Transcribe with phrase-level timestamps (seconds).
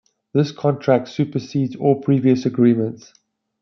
[0.33, 3.13] This contract supersedes all previous agreements.